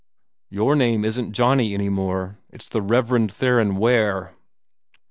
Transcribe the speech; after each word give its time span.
"Your 0.49 0.75
name 0.75 1.05
isn't 1.05 1.33
Johnny 1.33 1.75
any 1.75 1.87
more. 1.89 2.39
It's 2.49 2.67
the 2.67 2.81
Rev. 2.81 3.29
Theron 3.29 3.75
Ware." 3.75 4.33